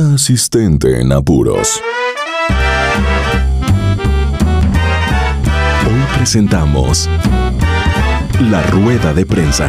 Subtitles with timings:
[0.00, 1.82] Asistente en apuros.
[5.86, 7.06] Hoy presentamos
[8.50, 9.68] La Rueda de Prensa.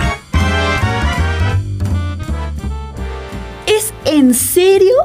[3.68, 4.96] ¿Es en serio?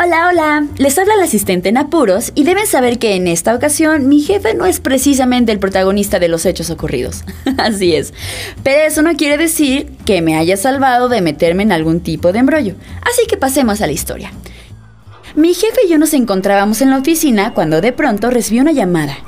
[0.00, 0.66] Hola, hola.
[0.76, 4.54] Les habla la asistente en apuros y deben saber que en esta ocasión mi jefe
[4.54, 7.24] no es precisamente el protagonista de los hechos ocurridos.
[7.58, 8.14] Así es.
[8.62, 12.38] Pero eso no quiere decir que me haya salvado de meterme en algún tipo de
[12.38, 12.76] embrollo.
[13.02, 14.30] Así que pasemos a la historia.
[15.34, 19.18] Mi jefe y yo nos encontrábamos en la oficina cuando de pronto recibí una llamada.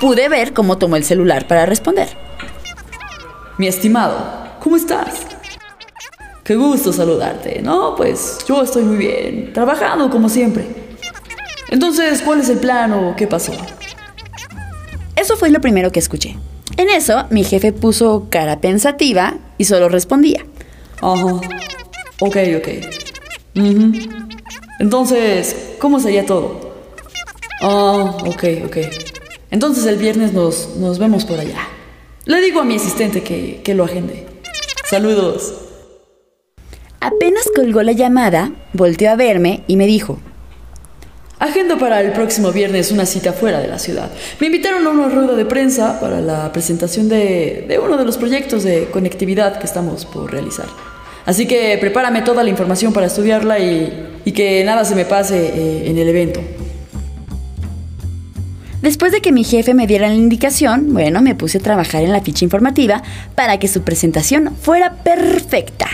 [0.00, 2.08] Pude ver cómo tomó el celular para responder.
[3.58, 4.16] Mi estimado,
[4.60, 5.37] ¿cómo estás?
[6.48, 7.60] Qué gusto saludarte.
[7.60, 10.64] No, pues yo estoy muy bien, trabajando como siempre.
[11.68, 13.52] Entonces, ¿cuál es el plan o qué pasó?
[15.14, 16.38] Eso fue lo primero que escuché.
[16.78, 20.46] En eso, mi jefe puso cara pensativa y solo respondía.
[21.02, 21.34] Ajá.
[22.20, 22.68] Ok, ok.
[24.80, 26.72] Entonces, ¿cómo sería todo?
[27.60, 28.76] Ah, ok, ok.
[29.50, 31.68] Entonces el viernes nos, nos vemos por allá.
[32.24, 34.24] Le digo a mi asistente que, que lo agende.
[34.88, 35.67] Saludos.
[37.00, 40.18] Apenas colgó la llamada, volteó a verme y me dijo,
[41.40, 44.10] Agendo para el próximo viernes una cita fuera de la ciudad.
[44.40, 48.18] Me invitaron a una rueda de prensa para la presentación de, de, uno de los
[48.18, 50.66] proyectos de conectividad que estamos por realizar.
[51.26, 55.38] Así que prepárame toda la información para estudiarla y, y que nada se me pase
[55.38, 56.40] eh, en el evento.
[58.82, 62.12] Después de que mi jefe me diera la indicación, bueno, me puse a trabajar en
[62.12, 63.02] la ficha informativa
[63.36, 65.88] para que su presentación fuera perfecta.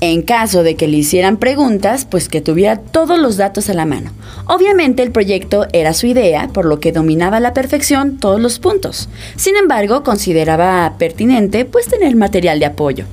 [0.00, 3.84] En caso de que le hicieran preguntas, pues que tuviera todos los datos a la
[3.84, 4.12] mano.
[4.46, 8.60] Obviamente el proyecto era su idea, por lo que dominaba a la perfección todos los
[8.60, 9.08] puntos.
[9.34, 13.06] Sin embargo, consideraba pertinente pues tener material de apoyo.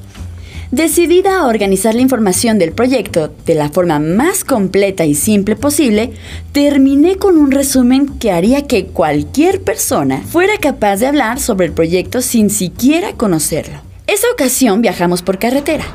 [0.70, 6.12] Decidida a organizar la información del proyecto de la forma más completa y simple posible,
[6.52, 11.72] terminé con un resumen que haría que cualquier persona fuera capaz de hablar sobre el
[11.72, 13.80] proyecto sin siquiera conocerlo.
[14.06, 15.86] Esa ocasión viajamos por carretera.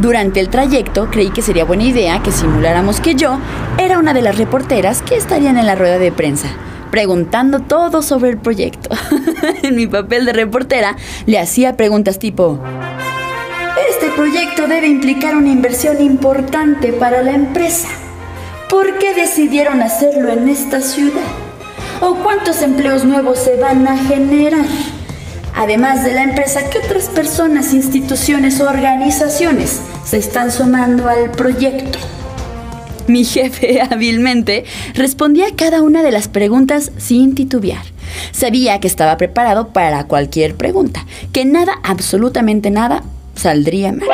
[0.00, 3.40] Durante el trayecto creí que sería buena idea que simuláramos que yo
[3.78, 6.46] era una de las reporteras que estarían en la rueda de prensa,
[6.92, 8.90] preguntando todo sobre el proyecto.
[9.64, 10.94] en mi papel de reportera
[11.26, 12.60] le hacía preguntas tipo,
[13.90, 17.88] este proyecto debe implicar una inversión importante para la empresa.
[18.70, 21.26] ¿Por qué decidieron hacerlo en esta ciudad?
[22.00, 24.64] ¿O cuántos empleos nuevos se van a generar?
[25.56, 31.98] Además de la empresa, ¿qué otras personas, instituciones o organizaciones se están sumando al proyecto?
[33.08, 34.64] Mi jefe hábilmente
[34.94, 37.84] respondía a cada una de las preguntas sin titubear.
[38.32, 43.02] Sabía que estaba preparado para cualquier pregunta, que nada, absolutamente nada,
[43.34, 44.08] saldría mal.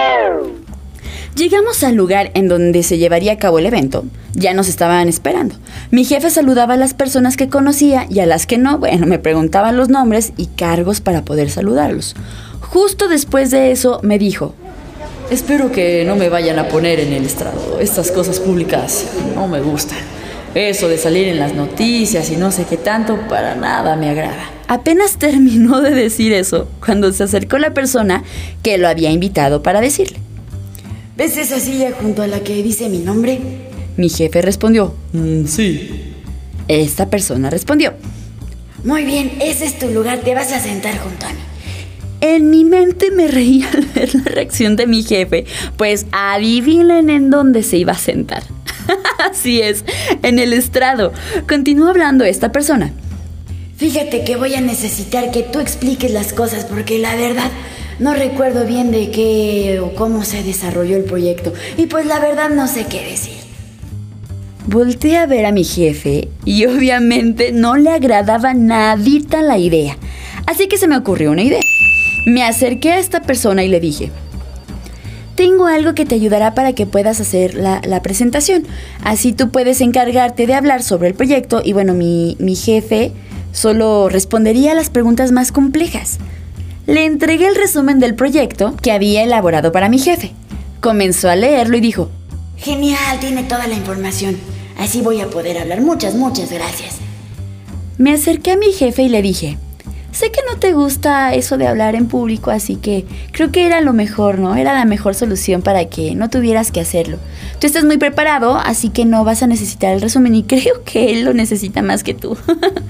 [1.36, 4.04] Llegamos al lugar en donde se llevaría a cabo el evento.
[4.34, 5.54] Ya nos estaban esperando.
[5.92, 9.20] Mi jefe saludaba a las personas que conocía y a las que no, bueno, me
[9.20, 12.16] preguntaban los nombres y cargos para poder saludarlos.
[12.60, 14.54] Justo después de eso me dijo,
[15.30, 17.80] Espero que no me vayan a poner en el estrado.
[17.80, 19.98] Estas cosas públicas no me gustan.
[20.54, 24.50] Eso de salir en las noticias y no sé qué tanto, para nada me agrada.
[24.68, 28.22] Apenas terminó de decir eso cuando se acercó la persona
[28.62, 30.18] que lo había invitado para decirle.
[31.16, 33.40] ¿Ves esa silla junto a la que dice mi nombre?
[33.96, 34.94] Mi jefe respondió.
[35.12, 36.12] Mm, sí.
[36.68, 37.94] Esta persona respondió.
[38.84, 41.38] Muy bien, ese es tu lugar, te vas a sentar junto a mí.
[42.26, 45.44] En mi mente me reía al ver la reacción de mi jefe,
[45.76, 48.42] pues adivinen en dónde se iba a sentar.
[49.30, 49.84] Así es,
[50.22, 51.12] en el estrado.
[51.46, 52.94] Continuó hablando esta persona.
[53.76, 57.50] Fíjate que voy a necesitar que tú expliques las cosas porque la verdad
[57.98, 62.48] no recuerdo bien de qué o cómo se desarrolló el proyecto y pues la verdad
[62.48, 63.36] no sé qué decir.
[64.66, 69.98] Volté a ver a mi jefe y obviamente no le agradaba nadita la idea.
[70.46, 71.60] Así que se me ocurrió una idea.
[72.24, 74.10] Me acerqué a esta persona y le dije,
[75.34, 78.66] tengo algo que te ayudará para que puedas hacer la, la, presentación.
[79.02, 83.12] Así tú puedes encargarte de hablar sobre el proyecto y bueno, mi, mi jefe
[83.52, 86.18] solo respondería a las preguntas más complejas.
[86.86, 90.32] Le entregué el resumen del proyecto que había elaborado para mi jefe.
[90.80, 92.10] Comenzó a leerlo y dijo,
[92.56, 94.36] Genial, tiene toda la información.
[94.78, 95.80] Así voy a poder hablar.
[95.80, 96.96] Muchas, muchas gracias.
[97.98, 99.58] Me acerqué a mi jefe y le dije,
[100.14, 103.80] sé que no te gusta eso de hablar en público, así que creo que era
[103.80, 104.54] lo mejor, ¿no?
[104.54, 107.18] Era la mejor solución para que no tuvieras que hacerlo.
[107.60, 111.12] Tú estás muy preparado, así que no vas a necesitar el resumen y creo que
[111.12, 112.38] él lo necesita más que tú.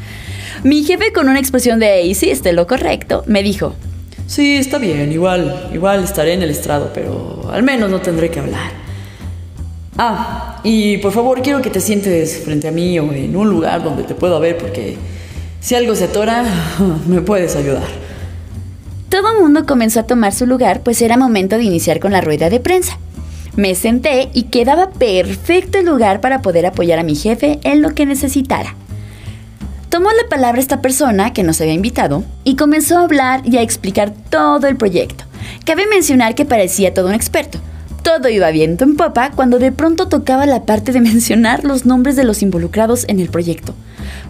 [0.63, 3.75] Mi jefe con una expresión de hiciste lo correcto, me dijo,
[4.27, 8.41] Sí, está bien, igual, igual estaré en el estrado, pero al menos no tendré que
[8.41, 8.71] hablar.
[9.99, 13.83] Ah, y por favor quiero que te sientes frente a mí o en un lugar
[13.83, 14.97] donde te pueda ver porque
[15.65, 16.45] si algo se atora,
[17.09, 17.89] me puedes ayudar.
[19.09, 22.21] Todo el mundo comenzó a tomar su lugar, pues era momento de iniciar con la
[22.21, 22.99] rueda de prensa.
[23.57, 27.95] Me senté y quedaba perfecto el lugar para poder apoyar a mi jefe en lo
[27.95, 28.75] que necesitara.
[29.89, 33.63] Tomó la palabra esta persona que nos había invitado y comenzó a hablar y a
[33.63, 35.25] explicar todo el proyecto.
[35.65, 37.59] Cabe mencionar que parecía todo un experto.
[38.03, 42.17] Todo iba viento en popa cuando de pronto tocaba la parte de mencionar los nombres
[42.17, 43.75] de los involucrados en el proyecto.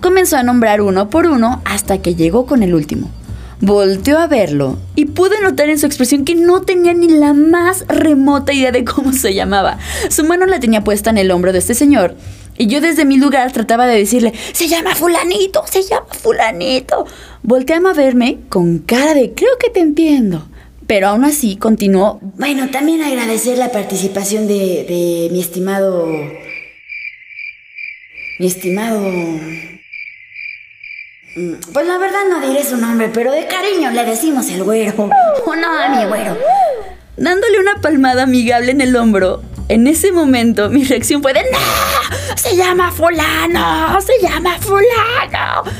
[0.00, 3.10] Comenzó a nombrar uno por uno hasta que llegó con el último.
[3.60, 7.86] Volteó a verlo y pude notar en su expresión que no tenía ni la más
[7.88, 9.78] remota idea de cómo se llamaba.
[10.10, 12.14] Su mano la tenía puesta en el hombro de este señor
[12.56, 17.06] y yo desde mi lugar trataba de decirle, se llama fulanito, se llama fulanito.
[17.42, 20.46] Volteaba a verme con cara de, creo que te entiendo.
[20.86, 22.20] Pero aún así continuó.
[22.36, 26.06] Bueno, también agradecer la participación de, de mi estimado...
[28.38, 29.00] Mi estimado...
[31.36, 35.10] Mm, Pues la verdad no diré su nombre, pero de cariño le decimos el güero.
[35.46, 36.36] O no a mi güero.
[37.16, 42.36] Dándole una palmada amigable en el hombro, en ese momento mi reacción fue de ¡No!
[42.36, 44.00] ¡Se llama fulano!
[44.00, 45.70] ¡Se llama fulano!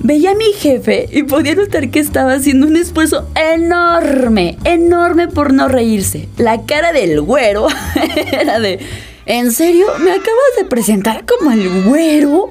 [0.00, 5.52] Veía a mi jefe y podía notar que estaba haciendo un esfuerzo enorme, enorme por
[5.52, 6.28] no reírse.
[6.36, 7.66] La cara del güero
[8.32, 8.78] era de
[9.28, 9.88] ¿En serio?
[9.98, 12.48] ¿Me acabas de presentar como el güero?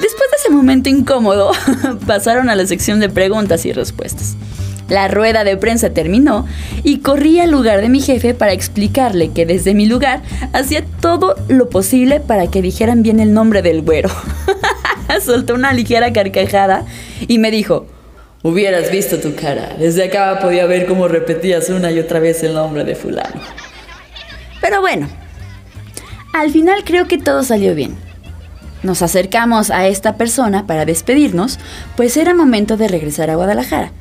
[0.00, 1.52] Después de ese momento incómodo,
[2.06, 4.36] pasaron a la sección de preguntas y respuestas.
[4.88, 6.46] La rueda de prensa terminó
[6.82, 10.22] y corrí al lugar de mi jefe para explicarle que desde mi lugar
[10.54, 14.08] hacía todo lo posible para que dijeran bien el nombre del güero.
[15.20, 16.86] Soltó una ligera carcajada
[17.28, 17.86] y me dijo,
[18.42, 19.76] Hubieras visto tu cara.
[19.78, 23.42] Desde acá podía ver cómo repetías una y otra vez el nombre de fulano.
[24.62, 25.06] pero bueno,
[26.32, 27.96] al final creo que todo salió bien.
[28.82, 31.58] Nos acercamos a esta persona para despedirnos,
[31.96, 33.92] pues era momento de regresar a Guadalajara.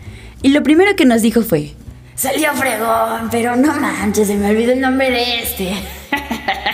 [0.41, 1.73] Y lo primero que nos dijo fue,
[2.19, 5.73] Salió fregón, pero no manches, se me olvidó el nombre de este.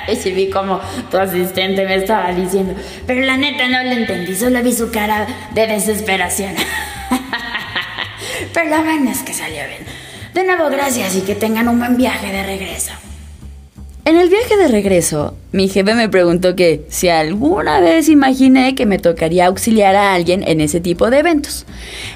[0.28, 0.80] y vi como
[1.12, 2.74] tu asistente me estaba diciendo,
[3.06, 6.56] pero la neta no lo entendí, solo vi su cara de desesperación.
[8.54, 9.86] pero la vaina es que salió bien.
[10.34, 12.94] De nuevo, gracias y que tengan un buen viaje de regreso.
[14.08, 18.86] En el viaje de regreso, mi jefe me preguntó que si alguna vez imaginé que
[18.86, 21.66] me tocaría auxiliar a alguien en ese tipo de eventos.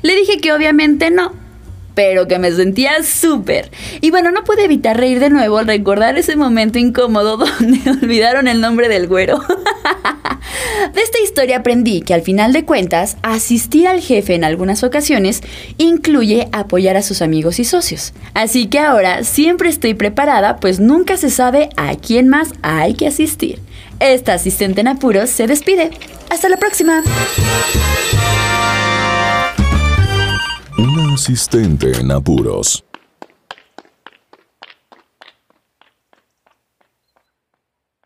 [0.04, 1.34] Le dije que obviamente no,
[1.96, 3.72] pero que me sentía súper.
[4.02, 8.48] Y bueno, no pude evitar reír de nuevo al recordar ese momento incómodo donde olvidaron
[8.48, 9.40] el nombre del güero.
[10.94, 15.42] De esta historia aprendí que al final de cuentas, asistir al jefe en algunas ocasiones
[15.78, 18.14] incluye apoyar a sus amigos y socios.
[18.34, 23.08] Así que ahora siempre estoy preparada, pues nunca se sabe a quién más hay que
[23.08, 23.60] asistir.
[24.00, 25.92] Esta asistente en apuros se despide.
[26.30, 27.04] Hasta la próxima.
[30.78, 32.86] Una asistente en apuros.